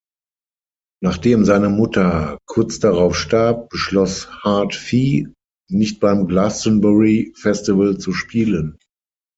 Nachdem 1.03 1.45
seine 1.45 1.69
Mutter 1.69 2.39
kurz 2.47 2.79
darauf 2.79 3.15
starb, 3.15 3.69
beschloss 3.69 4.27
Hard-Fi 4.43 5.27
nicht 5.69 5.99
beim 5.99 6.25
Glastonbury 6.27 7.33
Festival 7.35 7.99
zu 7.99 8.11
spielen. 8.11 8.79